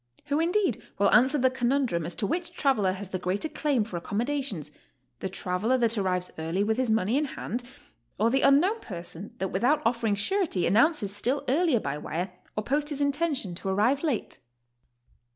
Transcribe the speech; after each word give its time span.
Who, 0.25 0.39
indeed, 0.39 0.81
will 0.97 1.11
answer 1.13 1.37
the 1.37 1.51
conundrum 1.51 2.07
as 2.07 2.15
to 2.15 2.25
which 2.25 2.53
traveler 2.55 2.93
has 2.93 3.09
the 3.09 3.19
greater 3.19 3.47
claim 3.47 3.83
for 3.83 3.97
accommodations, 3.97 4.71
the 5.19 5.29
traveler 5.29 5.77
that 5.77 5.95
ar 5.95 6.03
rives 6.03 6.31
early 6.39 6.63
with 6.63 6.77
his 6.77 6.89
money 6.89 7.19
in 7.19 7.25
hand, 7.25 7.61
or 8.17 8.31
the 8.31 8.41
unknown 8.41 8.79
person 8.79 9.35
that 9.37 9.49
without 9.51 9.79
offering 9.85 10.15
surety 10.15 10.65
announces 10.65 11.15
still 11.15 11.43
earlier 11.47 11.79
by 11.79 11.99
wire 11.99 12.33
or 12.57 12.63
post 12.63 12.89
his 12.89 12.99
intention 12.99 13.53
to 13.53 13.69
arrive 13.69 14.01
late? 14.01 14.39